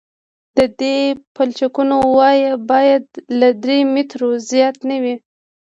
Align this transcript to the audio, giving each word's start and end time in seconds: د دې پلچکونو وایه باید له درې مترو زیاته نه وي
د 0.57 0.59
دې 0.79 0.97
پلچکونو 1.35 1.95
وایه 2.17 2.53
باید 2.71 3.03
له 3.39 3.49
درې 3.63 3.77
مترو 3.93 4.29
زیاته 4.49 4.81
نه 4.89 4.97
وي 5.03 5.15